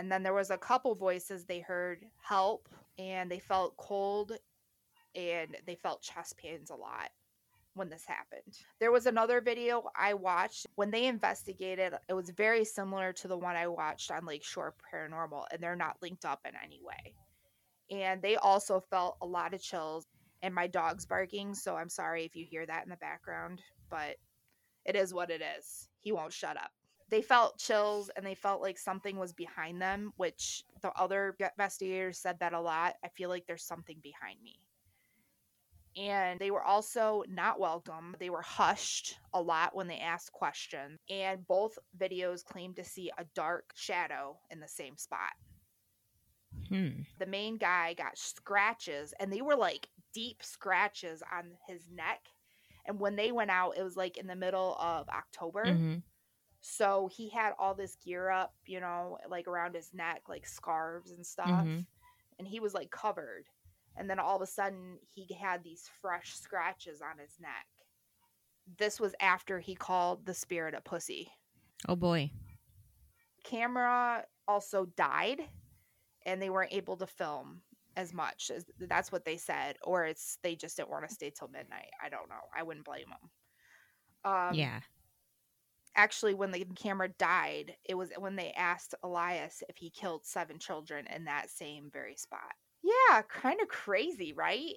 [0.00, 4.32] And then there was a couple voices they heard help and they felt cold
[5.14, 7.10] and they felt chest pains a lot
[7.74, 8.56] when this happened.
[8.78, 11.92] There was another video I watched when they investigated.
[12.08, 16.00] It was very similar to the one I watched on Lakeshore Paranormal, and they're not
[16.00, 17.14] linked up in any way.
[17.90, 20.06] And they also felt a lot of chills,
[20.40, 21.52] and my dog's barking.
[21.52, 23.60] So I'm sorry if you hear that in the background,
[23.90, 24.16] but
[24.86, 25.90] it is what it is.
[25.98, 26.70] He won't shut up.
[27.10, 32.18] They felt chills and they felt like something was behind them, which the other investigators
[32.18, 32.94] said that a lot.
[33.04, 34.60] I feel like there's something behind me
[35.96, 38.14] and they were also not welcome.
[38.18, 43.10] They were hushed a lot when they asked questions, and both videos claimed to see
[43.18, 45.32] a dark shadow in the same spot.
[46.68, 47.02] Hmm.
[47.18, 52.20] The main guy got scratches, and they were like deep scratches on his neck.
[52.86, 55.64] And when they went out, it was like in the middle of October.
[55.64, 55.96] Mm-hmm.
[56.60, 61.10] So he had all this gear up, you know, like around his neck, like scarves
[61.12, 61.48] and stuff.
[61.48, 61.86] Mhm.
[62.38, 63.46] And he was like covered
[63.96, 67.66] and then all of a sudden he had these fresh scratches on his neck.
[68.78, 71.32] This was after he called the spirit a pussy.
[71.88, 72.30] Oh boy.
[73.44, 75.40] Camera also died
[76.24, 77.62] and they weren't able to film
[77.96, 81.30] as much as that's what they said or it's they just didn't want to stay
[81.30, 81.90] till midnight.
[82.02, 82.40] I don't know.
[82.56, 83.30] I wouldn't blame them.
[84.32, 84.80] Um yeah.
[85.96, 90.58] Actually when the camera died, it was when they asked Elias if he killed seven
[90.58, 92.52] children in that same very spot.
[92.82, 94.74] Yeah, kind of crazy, right?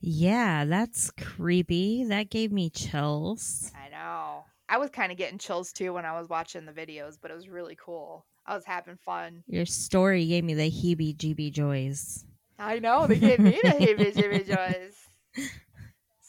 [0.00, 2.04] Yeah, that's creepy.
[2.04, 3.72] That gave me chills.
[3.76, 4.44] I know.
[4.68, 7.34] I was kind of getting chills too when I was watching the videos, but it
[7.34, 8.24] was really cool.
[8.46, 9.42] I was having fun.
[9.46, 12.24] Your story gave me the heebie jeebie joys.
[12.58, 14.94] I know they gave me the heebie jeebie joys.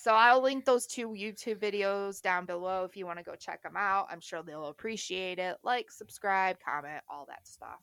[0.01, 3.61] So I'll link those two YouTube videos down below if you want to go check
[3.61, 4.07] them out.
[4.09, 5.57] I'm sure they'll appreciate it.
[5.61, 7.77] Like, subscribe, comment, all that stuff.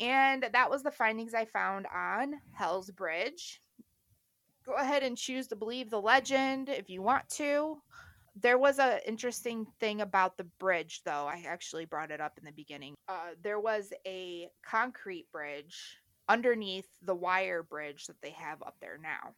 [0.00, 3.60] And that was the findings I found on Hell's Bridge.
[4.66, 7.76] Go ahead and choose to believe the legend if you want to.
[8.34, 11.28] There was an interesting thing about the bridge, though.
[11.28, 12.96] I actually brought it up in the beginning.
[13.08, 18.98] Uh, there was a concrete bridge underneath the wire bridge that they have up there
[19.00, 19.32] now.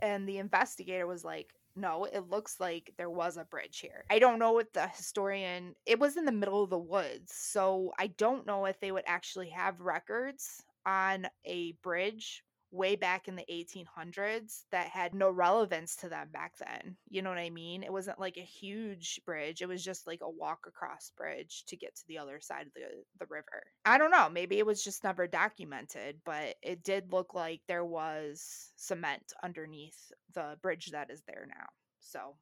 [0.00, 4.04] And the investigator was like, no, it looks like there was a bridge here.
[4.10, 7.32] I don't know what the historian, it was in the middle of the woods.
[7.34, 12.42] So I don't know if they would actually have records on a bridge
[12.76, 16.96] way back in the 1800s that had no relevance to them back then.
[17.08, 17.82] You know what I mean?
[17.82, 19.62] It wasn't like a huge bridge.
[19.62, 22.74] It was just like a walk across bridge to get to the other side of
[22.74, 23.62] the the river.
[23.84, 27.84] I don't know, maybe it was just never documented, but it did look like there
[27.84, 31.66] was cement underneath the bridge that is there now.
[32.00, 32.36] So,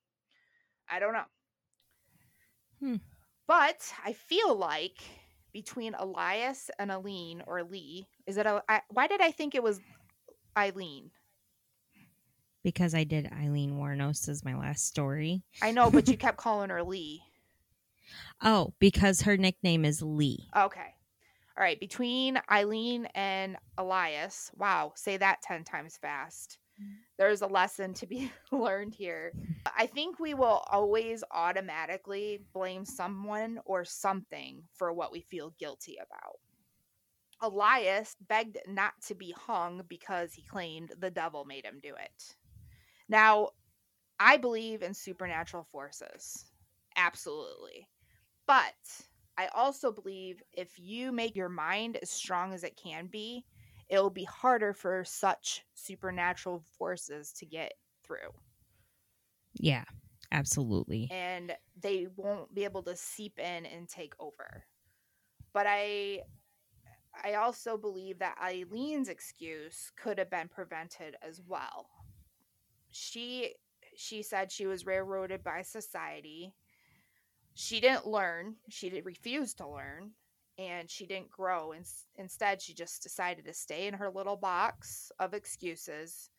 [0.91, 1.25] I don't know.
[2.81, 2.97] Hmm.
[3.47, 5.03] But I feel like
[5.53, 9.63] between Elias and Aline or Lee, is it a, I, why did I think it
[9.63, 9.81] was
[10.57, 11.11] Aileen.
[12.63, 15.43] Because I did Aileen Wuornos as my last story.
[15.61, 17.23] I know, but you kept calling her Lee.
[18.43, 20.49] Oh, because her nickname is Lee.
[20.57, 20.95] Okay.
[21.57, 21.79] All right.
[21.79, 26.59] Between Aileen and Elias, wow, say that 10 times fast.
[27.17, 29.33] There's a lesson to be learned here.
[29.79, 35.97] I think we will always automatically blame someone or something for what we feel guilty
[35.97, 36.41] about.
[37.41, 42.37] Elias begged not to be hung because he claimed the devil made him do it.
[43.09, 43.51] Now,
[44.19, 46.47] I believe in supernatural forces.
[46.97, 47.89] Absolutely.
[48.47, 48.75] But
[49.37, 53.45] I also believe if you make your mind as strong as it can be,
[53.89, 57.75] it will be harder for such supernatural forces to get
[58.05, 58.33] through.
[59.55, 59.85] Yeah,
[60.33, 61.11] absolutely.
[61.11, 64.65] And they won't be able to seep in and take over.
[65.53, 66.23] But I
[67.23, 71.89] I also believe that Aileen's excuse could have been prevented as well.
[72.91, 73.55] She
[73.97, 76.53] she said she was railroaded by society.
[77.55, 78.57] She didn't learn.
[78.69, 80.11] She did refuse to learn,
[80.59, 81.73] and she didn't grow.
[81.73, 81.87] And
[82.17, 86.31] instead, she just decided to stay in her little box of excuses,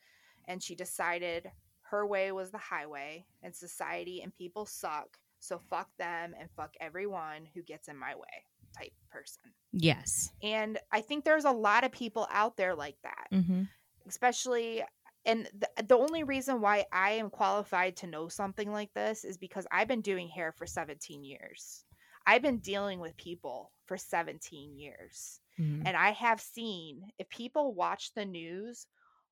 [0.45, 1.49] and she decided
[1.83, 5.17] her way was the highway, and society and people suck.
[5.39, 8.45] So fuck them and fuck everyone who gets in my way
[8.77, 9.43] type person.
[9.71, 10.31] Yes.
[10.41, 13.63] And I think there's a lot of people out there like that, mm-hmm.
[14.07, 14.83] especially.
[15.25, 19.37] And the, the only reason why I am qualified to know something like this is
[19.37, 21.83] because I've been doing hair for 17 years.
[22.27, 25.39] I've been dealing with people for 17 years.
[25.59, 25.87] Mm-hmm.
[25.87, 28.87] And I have seen if people watch the news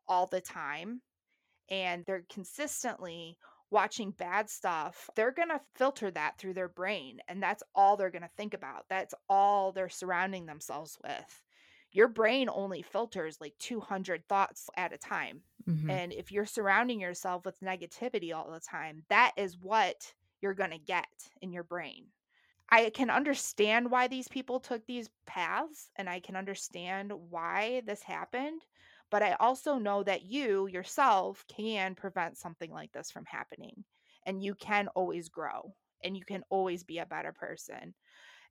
[0.08, 1.02] all the time
[1.70, 3.38] and they're consistently
[3.74, 7.20] watching bad stuff, they're going to filter that through their brain.
[7.28, 8.86] And that's all they're going to think about.
[8.90, 11.44] That's all they're surrounding themselves with.
[11.92, 15.42] Your brain only filters like 200 thoughts at a time.
[15.70, 15.90] Mm-hmm.
[15.90, 20.72] And if you're surrounding yourself with negativity all the time, that is what you're going
[20.72, 21.08] to get
[21.42, 22.06] in your brain.
[22.70, 28.02] I can understand why these people took these paths and I can understand why this
[28.02, 28.62] happened
[29.14, 33.84] but I also know that you yourself can prevent something like this from happening.
[34.26, 37.94] And you can always grow and you can always be a better person.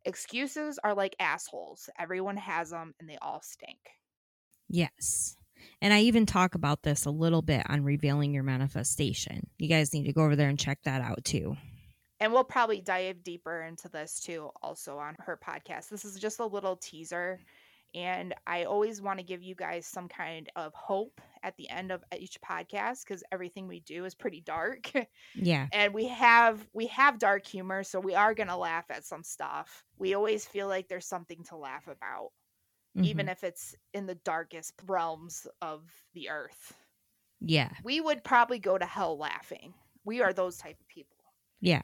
[0.05, 1.91] Excuses are like assholes.
[1.99, 3.81] Everyone has them and they all stink.
[4.69, 5.37] Yes.
[5.81, 9.49] And I even talk about this a little bit on revealing your manifestation.
[9.59, 11.57] You guys need to go over there and check that out too.
[12.21, 15.89] And we'll probably dive deeper into this too, also on her podcast.
[15.89, 17.41] This is just a little teaser
[17.95, 21.91] and I always want to give you guys some kind of hope at the end
[21.91, 24.91] of each podcast because everything we do is pretty dark.
[25.35, 25.67] Yeah.
[25.73, 29.85] and we have we have dark humor, so we are gonna laugh at some stuff.
[29.99, 32.31] We always feel like there's something to laugh about,
[32.97, 33.05] mm-hmm.
[33.05, 35.83] even if it's in the darkest realms of
[36.15, 36.75] the earth.
[37.41, 37.71] Yeah.
[37.83, 39.75] We would probably go to hell laughing.
[40.05, 41.17] We are those type of people.
[41.61, 41.83] Yeah.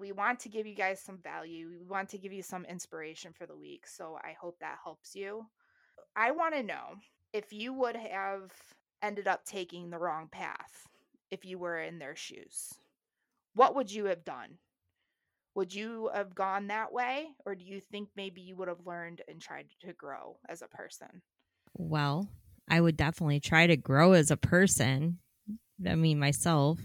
[0.00, 1.68] We want to give you guys some value.
[1.68, 3.86] We want to give you some inspiration for the week.
[3.86, 5.44] So I hope that helps you.
[6.16, 6.96] I want to know
[7.34, 8.50] if you would have
[9.02, 10.88] ended up taking the wrong path
[11.30, 12.72] if you were in their shoes.
[13.54, 14.56] What would you have done?
[15.54, 17.28] Would you have gone that way?
[17.44, 20.68] Or do you think maybe you would have learned and tried to grow as a
[20.68, 21.22] person?
[21.76, 22.28] Well,
[22.68, 25.18] I would definitely try to grow as a person.
[25.86, 26.78] I mean, myself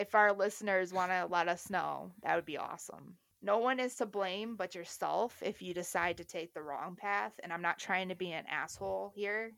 [0.00, 3.16] if our listeners want to let us know, that would be awesome.
[3.42, 7.32] No one is to blame but yourself if you decide to take the wrong path.
[7.42, 9.52] And I'm not trying to be an asshole here.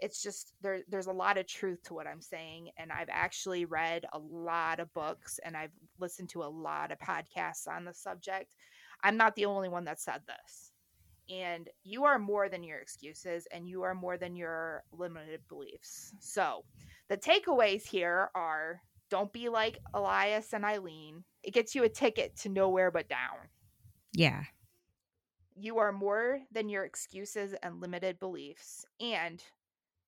[0.00, 2.70] It's just there there's a lot of truth to what I'm saying.
[2.78, 6.98] And I've actually read a lot of books and I've listened to a lot of
[6.98, 8.50] podcasts on the subject.
[9.04, 10.72] I'm not the only one that said this.
[11.30, 16.12] And you are more than your excuses and you are more than your limited beliefs.
[16.18, 16.64] So
[17.08, 21.24] the takeaways here are Don't be like Elias and Aileen.
[21.42, 23.48] It gets you a ticket to nowhere but down.
[24.12, 24.44] Yeah.
[25.56, 28.86] You are more than your excuses and limited beliefs.
[29.00, 29.42] And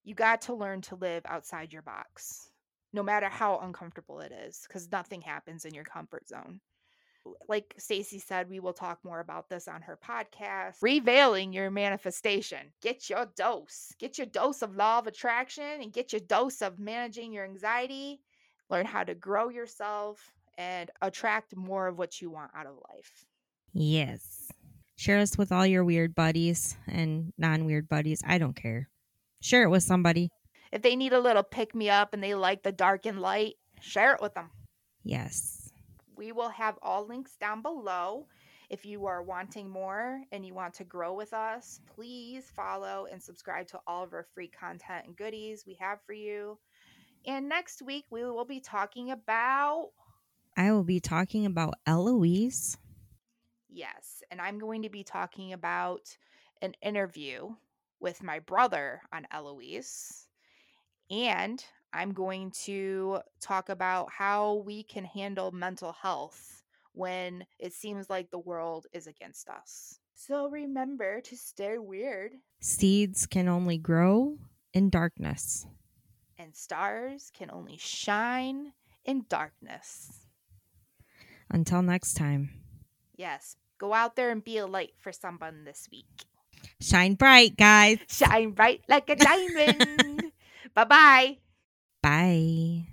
[0.04, 2.50] you got to learn to live outside your box,
[2.92, 6.60] no matter how uncomfortable it is, because nothing happens in your comfort zone.
[7.48, 10.76] Like Stacy said, we will talk more about this on her podcast.
[10.82, 12.72] Revealing your manifestation.
[12.80, 13.92] Get your dose.
[14.00, 18.20] Get your dose of law of attraction and get your dose of managing your anxiety.
[18.72, 23.26] Learn how to grow yourself and attract more of what you want out of life.
[23.74, 24.48] Yes.
[24.96, 28.22] Share us with all your weird buddies and non weird buddies.
[28.26, 28.88] I don't care.
[29.42, 30.30] Share it with somebody.
[30.72, 33.56] If they need a little pick me up and they like the dark and light,
[33.82, 34.50] share it with them.
[35.04, 35.70] Yes.
[36.16, 38.26] We will have all links down below.
[38.70, 43.22] If you are wanting more and you want to grow with us, please follow and
[43.22, 46.58] subscribe to all of our free content and goodies we have for you.
[47.26, 49.90] And next week, we will be talking about.
[50.56, 52.76] I will be talking about Eloise.
[53.68, 54.22] Yes.
[54.30, 56.16] And I'm going to be talking about
[56.60, 57.54] an interview
[58.00, 60.26] with my brother on Eloise.
[61.10, 66.62] And I'm going to talk about how we can handle mental health
[66.92, 69.98] when it seems like the world is against us.
[70.14, 72.32] So remember to stay weird.
[72.60, 74.38] Seeds can only grow
[74.72, 75.66] in darkness,
[76.42, 78.72] and stars can only shine
[79.04, 80.26] in darkness.
[81.50, 82.50] Until next time.
[83.16, 86.24] Yes, go out there and be a light for someone this week.
[86.80, 87.98] Shine bright, guys.
[88.08, 90.32] Shine bright like a diamond.
[90.74, 91.38] bye bye.
[92.02, 92.86] Bye.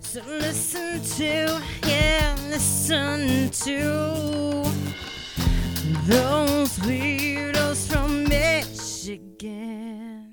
[0.00, 4.64] So listen to, yeah, listen to
[6.06, 10.07] those weirdos from Michigan.